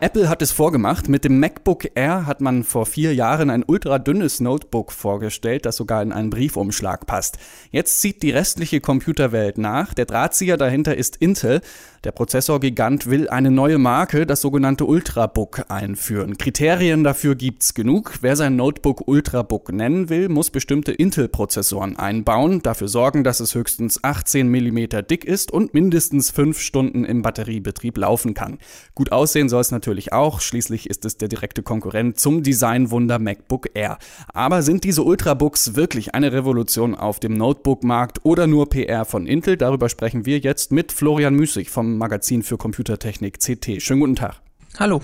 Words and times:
Apple 0.00 0.28
hat 0.28 0.42
es 0.42 0.52
vorgemacht. 0.52 1.08
Mit 1.08 1.24
dem 1.24 1.40
MacBook 1.40 1.96
Air 1.96 2.24
hat 2.26 2.40
man 2.40 2.62
vor 2.62 2.86
vier 2.86 3.16
Jahren 3.16 3.50
ein 3.50 3.64
ultradünnes 3.66 4.38
Notebook 4.38 4.92
vorgestellt, 4.92 5.66
das 5.66 5.74
sogar 5.74 6.02
in 6.02 6.12
einen 6.12 6.30
Briefumschlag 6.30 7.04
passt. 7.04 7.36
Jetzt 7.72 8.00
zieht 8.00 8.22
die 8.22 8.30
restliche 8.30 8.80
Computerwelt 8.80 9.58
nach. 9.58 9.94
Der 9.94 10.04
Drahtzieher 10.04 10.56
dahinter 10.56 10.96
ist 10.96 11.16
Intel. 11.16 11.62
Der 12.04 12.12
Prozessorgigant 12.12 13.10
will 13.10 13.28
eine 13.28 13.50
neue 13.50 13.78
Marke, 13.78 14.24
das 14.24 14.40
sogenannte 14.40 14.84
Ultrabook, 14.84 15.64
einführen. 15.68 16.38
Kriterien 16.38 17.02
dafür 17.02 17.34
gibt's 17.34 17.74
genug. 17.74 18.18
Wer 18.20 18.36
sein 18.36 18.54
Notebook 18.54 19.08
Ultrabook 19.08 19.72
nennen 19.72 20.08
will, 20.08 20.28
muss 20.28 20.50
bestimmte 20.50 20.92
Intel-Prozessoren 20.92 21.98
einbauen, 21.98 22.62
dafür 22.62 22.86
sorgen, 22.86 23.24
dass 23.24 23.40
es 23.40 23.56
höchstens 23.56 24.04
18 24.04 24.48
mm 24.48 25.06
dick 25.10 25.24
ist 25.24 25.50
und 25.50 25.74
mindestens 25.74 26.30
fünf 26.30 26.60
Stunden 26.60 27.04
im 27.04 27.22
Batteriebetrieb 27.22 27.98
laufen 27.98 28.32
kann. 28.32 28.58
Gut 28.94 29.10
aussehen 29.10 29.48
soll 29.48 29.62
es 29.62 29.72
natürlich 29.72 29.87
natürlich 29.88 30.12
auch. 30.12 30.42
Schließlich 30.42 30.90
ist 30.90 31.06
es 31.06 31.16
der 31.16 31.28
direkte 31.28 31.62
Konkurrent 31.62 32.20
zum 32.20 32.42
Designwunder 32.42 33.18
MacBook 33.18 33.70
Air. 33.72 33.98
Aber 34.34 34.60
sind 34.60 34.84
diese 34.84 35.02
Ultrabooks 35.02 35.76
wirklich 35.76 36.14
eine 36.14 36.30
Revolution 36.30 36.94
auf 36.94 37.20
dem 37.20 37.32
Notebook-Markt 37.32 38.20
oder 38.22 38.46
nur 38.46 38.68
PR 38.68 39.06
von 39.06 39.26
Intel? 39.26 39.56
Darüber 39.56 39.88
sprechen 39.88 40.26
wir 40.26 40.40
jetzt 40.40 40.72
mit 40.72 40.92
Florian 40.92 41.34
Müßig 41.34 41.70
vom 41.70 41.96
Magazin 41.96 42.42
für 42.42 42.58
Computertechnik 42.58 43.38
CT. 43.38 43.80
Schönen 43.80 44.00
guten 44.00 44.16
Tag. 44.16 44.42
Hallo. 44.78 45.00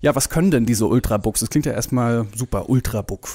Ja, 0.00 0.16
was 0.16 0.28
können 0.28 0.50
denn 0.50 0.66
diese 0.66 0.86
Ultrabooks? 0.86 1.38
Das 1.38 1.48
klingt 1.48 1.66
ja 1.66 1.72
erstmal 1.72 2.26
super, 2.34 2.68
Ultrabook. 2.68 3.28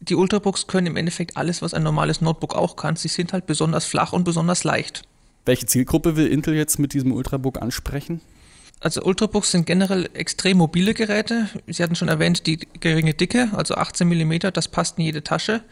Die 0.00 0.16
Ultrabooks 0.16 0.66
können 0.66 0.88
im 0.88 0.96
Endeffekt 0.96 1.36
alles, 1.36 1.62
was 1.62 1.72
ein 1.72 1.84
normales 1.84 2.20
Notebook 2.20 2.56
auch 2.56 2.74
kann. 2.74 2.96
Sie 2.96 3.06
sind 3.06 3.32
halt 3.32 3.46
besonders 3.46 3.84
flach 3.84 4.12
und 4.12 4.24
besonders 4.24 4.64
leicht. 4.64 5.04
Welche 5.44 5.66
Zielgruppe 5.66 6.16
will 6.16 6.26
Intel 6.26 6.56
jetzt 6.56 6.80
mit 6.80 6.94
diesem 6.94 7.12
Ultrabook 7.12 7.62
ansprechen? 7.62 8.20
Also 8.86 9.02
Ultrabooks 9.02 9.50
sind 9.50 9.66
generell 9.66 10.08
extrem 10.14 10.58
mobile 10.58 10.94
Geräte. 10.94 11.48
Sie 11.66 11.82
hatten 11.82 11.96
schon 11.96 12.06
erwähnt, 12.06 12.46
die 12.46 12.60
geringe 12.78 13.14
Dicke, 13.14 13.50
also 13.52 13.74
18 13.74 14.06
mm, 14.06 14.52
das 14.52 14.68
passt 14.68 14.96
in 14.96 15.06
jede 15.06 15.24
Tasche. 15.24 15.64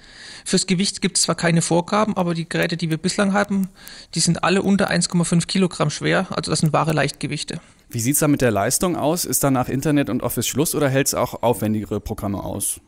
Fürs 0.45 0.67
Gewicht 0.67 1.01
gibt 1.01 1.17
es 1.17 1.23
zwar 1.23 1.37
keine 1.37 1.63
Vorgaben, 1.63 2.17
aber 2.17 2.35
die 2.35 2.49
Geräte, 2.49 2.77
die 2.77 2.91
wir 2.91 2.97
bislang 2.97 3.33
haben, 3.33 3.69
die 4.17 4.19
sind 4.19 4.43
alle 4.43 4.63
unter 4.63 4.91
1,5 4.91 5.47
Kilogramm 5.47 5.91
schwer, 5.91 6.27
also 6.31 6.51
das 6.51 6.59
sind 6.59 6.73
wahre 6.73 6.93
Leichtgewichte. 6.93 7.61
Wie 7.89 8.01
sieht 8.01 8.15
es 8.15 8.19
da 8.19 8.27
mit 8.27 8.41
der 8.41 8.51
Leistung 8.51 8.97
aus? 8.97 9.25
Ist 9.25 9.45
da 9.45 9.53
nach 9.53 9.69
Internet 9.69 10.11
und 10.11 10.25
Office 10.25 10.49
Schluss 10.49 10.75
oder 10.75 10.89
hält 10.89 11.07
es 11.07 11.15
auch 11.15 11.41
aufwendigere 11.45 12.01
Programme 12.01 12.43
aus? 12.43 12.81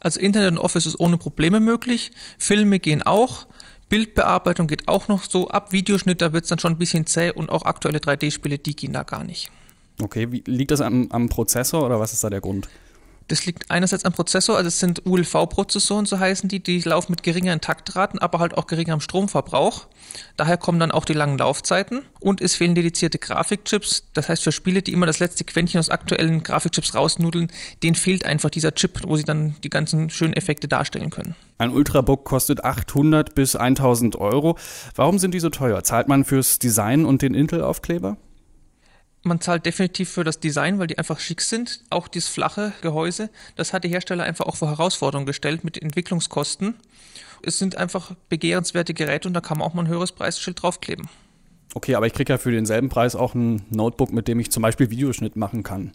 Also 0.00 0.18
Internet 0.18 0.52
und 0.52 0.58
Office 0.60 0.86
ist 0.86 0.98
ohne 0.98 1.18
Probleme 1.18 1.60
möglich. 1.60 2.10
Filme 2.38 2.78
gehen 2.78 3.02
auch. 3.02 3.46
Bildbearbeitung 3.92 4.68
geht 4.68 4.88
auch 4.88 5.08
noch 5.08 5.22
so 5.22 5.48
ab. 5.48 5.70
Videoschnitt, 5.70 6.22
da 6.22 6.32
wird 6.32 6.44
es 6.44 6.48
dann 6.48 6.58
schon 6.58 6.72
ein 6.72 6.78
bisschen 6.78 7.04
zäh 7.04 7.30
und 7.30 7.50
auch 7.50 7.66
aktuelle 7.66 7.98
3D-Spiele, 7.98 8.56
die 8.56 8.74
gehen 8.74 8.94
da 8.94 9.02
gar 9.02 9.22
nicht. 9.22 9.50
Okay, 10.00 10.32
wie, 10.32 10.42
liegt 10.46 10.70
das 10.70 10.80
am, 10.80 11.08
am 11.10 11.28
Prozessor 11.28 11.84
oder 11.84 12.00
was 12.00 12.14
ist 12.14 12.24
da 12.24 12.30
der 12.30 12.40
Grund? 12.40 12.70
Das 13.28 13.46
liegt 13.46 13.70
einerseits 13.70 14.04
am 14.04 14.12
Prozessor, 14.12 14.56
also 14.56 14.68
es 14.68 14.80
sind 14.80 15.06
ULV-Prozessoren, 15.06 16.06
so 16.06 16.18
heißen 16.18 16.48
die, 16.48 16.62
die 16.62 16.80
laufen 16.80 17.12
mit 17.12 17.22
geringeren 17.22 17.60
Taktraten, 17.60 18.18
aber 18.18 18.38
halt 18.38 18.56
auch 18.56 18.66
geringerem 18.66 19.00
Stromverbrauch. 19.00 19.86
Daher 20.36 20.56
kommen 20.56 20.78
dann 20.78 20.90
auch 20.90 21.04
die 21.04 21.12
langen 21.12 21.38
Laufzeiten 21.38 22.02
und 22.20 22.40
es 22.40 22.56
fehlen 22.56 22.74
dedizierte 22.74 23.18
Grafikchips. 23.18 24.04
Das 24.12 24.28
heißt, 24.28 24.42
für 24.42 24.52
Spiele, 24.52 24.82
die 24.82 24.92
immer 24.92 25.06
das 25.06 25.20
letzte 25.20 25.44
Quäntchen 25.44 25.78
aus 25.78 25.88
aktuellen 25.88 26.42
Grafikchips 26.42 26.94
rausnudeln, 26.94 27.50
denen 27.82 27.94
fehlt 27.94 28.24
einfach 28.24 28.50
dieser 28.50 28.74
Chip, 28.74 29.00
wo 29.06 29.16
sie 29.16 29.24
dann 29.24 29.56
die 29.62 29.70
ganzen 29.70 30.10
schönen 30.10 30.34
Effekte 30.34 30.68
darstellen 30.68 31.10
können. 31.10 31.34
Ein 31.58 31.70
Ultrabook 31.70 32.24
kostet 32.24 32.64
800 32.64 33.34
bis 33.34 33.56
1000 33.56 34.16
Euro. 34.16 34.58
Warum 34.94 35.18
sind 35.18 35.32
die 35.32 35.40
so 35.40 35.48
teuer? 35.48 35.82
Zahlt 35.84 36.08
man 36.08 36.24
fürs 36.24 36.58
Design 36.58 37.04
und 37.04 37.22
den 37.22 37.34
Intel-Aufkleber? 37.34 38.16
Man 39.24 39.40
zahlt 39.40 39.66
definitiv 39.66 40.10
für 40.10 40.24
das 40.24 40.40
Design, 40.40 40.78
weil 40.78 40.88
die 40.88 40.98
einfach 40.98 41.20
schick 41.20 41.40
sind. 41.42 41.84
Auch 41.90 42.08
dieses 42.08 42.28
flache 42.28 42.72
Gehäuse, 42.82 43.30
das 43.54 43.72
hat 43.72 43.84
die 43.84 43.88
Hersteller 43.88 44.24
einfach 44.24 44.46
auch 44.46 44.56
vor 44.56 44.68
Herausforderungen 44.68 45.26
gestellt 45.26 45.62
mit 45.62 45.80
Entwicklungskosten. 45.80 46.74
Es 47.42 47.58
sind 47.58 47.76
einfach 47.76 48.14
begehrenswerte 48.28 48.94
Geräte 48.94 49.28
und 49.28 49.34
da 49.34 49.40
kann 49.40 49.58
man 49.58 49.68
auch 49.68 49.74
mal 49.74 49.82
ein 49.82 49.88
höheres 49.88 50.12
Preisschild 50.12 50.62
draufkleben. 50.62 51.08
Okay, 51.74 51.94
aber 51.94 52.06
ich 52.06 52.12
kriege 52.12 52.32
ja 52.32 52.38
für 52.38 52.50
denselben 52.50 52.88
Preis 52.88 53.14
auch 53.14 53.34
ein 53.34 53.62
Notebook, 53.70 54.12
mit 54.12 54.28
dem 54.28 54.40
ich 54.40 54.50
zum 54.50 54.62
Beispiel 54.62 54.90
Videoschnitt 54.90 55.36
machen 55.36 55.62
kann. 55.62 55.92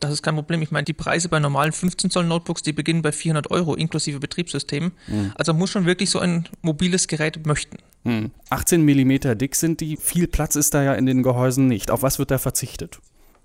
Das 0.00 0.12
ist 0.12 0.22
kein 0.22 0.34
Problem. 0.34 0.62
Ich 0.62 0.70
meine, 0.70 0.84
die 0.84 0.94
Preise 0.94 1.28
bei 1.28 1.38
normalen 1.38 1.72
15 1.72 2.10
Zoll 2.10 2.24
Notebooks, 2.24 2.62
die 2.62 2.72
beginnen 2.72 3.02
bei 3.02 3.12
400 3.12 3.50
Euro 3.50 3.74
inklusive 3.74 4.18
Betriebssystem. 4.18 4.92
Mhm. 5.06 5.32
Also 5.36 5.54
muss 5.54 5.70
schon 5.70 5.86
wirklich 5.86 6.10
so 6.10 6.18
ein 6.18 6.48
mobiles 6.60 7.06
Gerät 7.06 7.46
möchten. 7.46 7.78
Mhm. 8.04 8.30
18 8.50 8.82
Millimeter 8.82 9.34
dick 9.34 9.54
sind 9.54 9.80
die. 9.80 9.96
Viel 9.96 10.26
Platz 10.26 10.56
ist 10.56 10.74
da 10.74 10.82
ja 10.82 10.94
in 10.94 11.06
den 11.06 11.22
Gehäusen 11.22 11.66
nicht. 11.66 11.90
Auf 11.90 12.02
was 12.02 12.18
wird 12.18 12.30
da 12.30 12.38
verzichtet? 12.38 13.00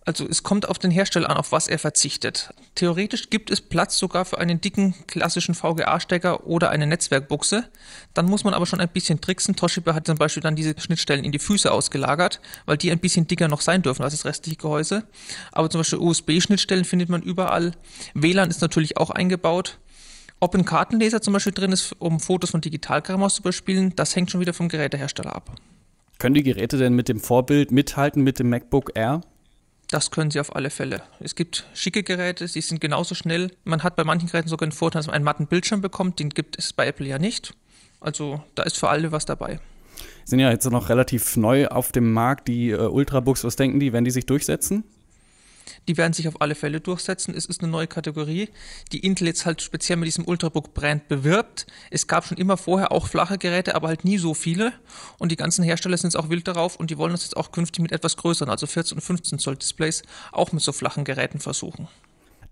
Also 0.08 0.26
es 0.26 0.42
kommt 0.42 0.70
auf 0.70 0.80
den 0.80 0.90
Hersteller 0.90 1.30
an, 1.30 1.36
auf 1.36 1.52
was 1.52 1.68
er 1.68 1.78
verzichtet. 1.78 2.54
Theoretisch 2.76 3.30
gibt 3.30 3.52
es 3.52 3.60
Platz 3.60 3.98
sogar 3.98 4.24
für 4.24 4.38
einen 4.38 4.62
dicken 4.62 4.96
klassischen 5.06 5.54
VGA-Stecker 5.54 6.48
oder 6.48 6.70
eine 6.70 6.88
Netzwerkbuchse. 6.88 7.66
Dann 8.14 8.26
muss 8.28 8.46
man 8.46 8.54
aber 8.54 8.66
schon 8.66 8.80
ein 8.80 8.88
bisschen 8.88 9.20
tricksen. 9.20 9.58
Toshiba 9.58 9.94
hat 9.94 10.08
zum 10.08 10.18
Beispiel 10.18 10.42
dann 10.42 10.56
diese 10.56 10.80
Schnittstellen 10.80 11.26
in 11.26 11.34
die 11.34 11.40
Füße 11.40 11.70
ausgelagert, 11.70 12.40
weil 12.66 12.78
die 12.78 12.90
ein 12.90 13.00
bisschen 13.00 13.28
dicker 13.28 13.50
noch 13.50 13.60
sein 13.60 13.82
dürfen 13.82 14.02
als 14.02 14.14
das 14.14 14.24
restliche 14.24 14.56
Gehäuse. 14.56 15.04
Aber 15.52 15.70
zum 15.70 15.82
Beispiel 15.82 16.00
USB-Schnittstellen 16.00 16.86
findet 16.86 17.10
man 17.10 17.22
überall. 17.22 17.74
WLAN 18.14 18.50
ist 18.50 18.62
natürlich 18.62 18.96
auch 18.96 19.10
eingebaut. 19.10 19.78
Ob 20.40 20.54
ein 20.54 20.66
Kartenleser 20.66 21.22
zum 21.22 21.34
Beispiel 21.34 21.54
drin 21.54 21.72
ist, 21.72 21.96
um 22.00 22.20
Fotos 22.20 22.52
von 22.52 22.62
Digitalkram 22.62 23.28
zu 23.30 23.42
überspielen, 23.42 23.94
das 23.96 24.16
hängt 24.16 24.30
schon 24.30 24.40
wieder 24.40 24.54
vom 24.54 24.70
Gerätehersteller 24.70 25.36
ab. 25.36 25.56
Können 26.20 26.36
die 26.36 26.44
Geräte 26.44 26.78
denn 26.78 26.94
mit 26.94 27.10
dem 27.10 27.20
Vorbild 27.20 27.72
mithalten 27.72 28.24
mit 28.24 28.38
dem 28.40 28.50
MacBook 28.50 28.92
Air? 28.96 29.22
Das 29.90 30.12
können 30.12 30.30
sie 30.32 30.40
auf 30.40 30.56
alle 30.56 30.70
Fälle. 30.70 31.02
Es 31.20 31.36
gibt 31.36 31.66
schicke 31.74 32.04
Geräte, 32.04 32.48
sie 32.48 32.62
sind 32.62 32.82
genauso 32.82 33.16
schnell. 33.16 33.52
Man 33.64 33.84
hat 33.84 33.96
bei 33.96 34.04
manchen 34.04 34.28
Geräten 34.28 34.50
sogar 34.50 34.68
den 34.68 34.74
Vorteil, 34.74 35.00
dass 35.00 35.08
man 35.08 35.16
einen 35.16 35.26
matten 35.26 35.48
Bildschirm 35.48 35.82
bekommt. 35.82 36.20
Den 36.20 36.30
gibt 36.30 36.60
es 36.60 36.74
bei 36.74 36.86
Apple 36.86 37.08
ja 37.08 37.18
nicht. 37.20 37.56
Also 38.00 38.44
da 38.54 38.64
ist 38.64 38.78
für 38.78 38.90
alle 38.90 39.12
was 39.12 39.26
dabei. 39.26 39.60
Sind 40.26 40.40
ja 40.40 40.52
jetzt 40.52 40.70
noch 40.70 40.90
relativ 40.90 41.38
neu 41.38 41.68
auf 41.68 41.92
dem 41.92 42.12
Markt, 42.12 42.48
die 42.48 42.72
äh, 42.72 42.76
Ultrabooks. 42.76 43.44
Was 43.44 43.56
denken 43.56 43.80
die, 43.80 43.94
wenn 43.94 44.04
die 44.04 44.12
sich 44.12 44.26
durchsetzen? 44.26 44.84
Die 45.88 45.98
werden 45.98 46.14
sich 46.14 46.28
auf 46.28 46.42
alle 46.42 46.56
Fälle 46.56 46.82
durchsetzen. 46.82 47.34
Es 47.36 47.46
ist 47.46 47.62
eine 47.62 47.72
neue 47.72 47.88
Kategorie, 47.88 48.50
die 48.92 49.00
Intel 49.00 49.28
jetzt 49.28 49.46
halt 49.46 49.62
speziell 49.62 49.98
mit 49.98 50.08
diesem 50.08 50.26
Ultrabook-Brand 50.26 51.08
bewirbt. 51.08 51.66
Es 51.92 52.08
gab 52.08 52.26
schon 52.26 52.38
immer 52.38 52.58
vorher 52.58 52.92
auch 52.92 53.08
flache 53.08 53.38
Geräte, 53.38 53.76
aber 53.76 53.88
halt 53.88 54.04
nie 54.04 54.18
so 54.18 54.34
viele. 54.34 54.74
Und 55.18 55.32
die 55.32 55.38
ganzen 55.38 55.64
Hersteller 55.64 55.98
sind 55.98 56.14
jetzt 56.14 56.22
auch 56.22 56.30
wild 56.30 56.48
darauf 56.48 56.76
und 56.76 56.92
die 56.92 56.98
wollen 56.98 57.12
das 57.12 57.24
jetzt 57.24 57.38
auch 57.38 57.52
künftig 57.52 57.82
mit 57.82 57.92
etwas 57.92 58.18
größeren, 58.18 58.50
also 58.50 58.68
14 58.68 58.98
und 58.98 59.02
15 59.02 59.40
Zoll 59.40 59.56
Displays, 59.56 60.04
auch 60.32 60.52
mit 60.52 60.62
so 60.62 60.74
flachen 60.74 61.06
Geräten 61.06 61.40
versuchen. 61.40 61.88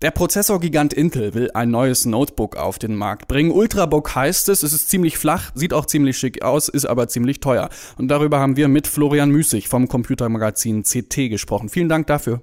Der 0.02 0.10
Prozessorgigant 0.10 0.92
Intel 0.92 1.32
will 1.32 1.50
ein 1.52 1.70
neues 1.70 2.04
Notebook 2.04 2.56
auf 2.56 2.78
den 2.78 2.94
Markt 2.94 3.28
bringen. 3.28 3.50
Ultrabook 3.50 4.14
heißt 4.14 4.50
es, 4.50 4.62
es 4.62 4.74
ist 4.74 4.90
ziemlich 4.90 5.16
flach, 5.16 5.52
sieht 5.54 5.72
auch 5.72 5.86
ziemlich 5.86 6.18
schick 6.18 6.42
aus, 6.42 6.68
ist 6.68 6.84
aber 6.84 7.08
ziemlich 7.08 7.40
teuer. 7.40 7.70
Und 7.96 8.08
darüber 8.08 8.38
haben 8.38 8.56
wir 8.56 8.68
mit 8.68 8.86
Florian 8.86 9.30
Müßig 9.30 9.68
vom 9.68 9.88
Computermagazin 9.88 10.82
CT 10.82 11.30
gesprochen. 11.30 11.70
Vielen 11.70 11.88
Dank 11.88 12.06
dafür. 12.08 12.42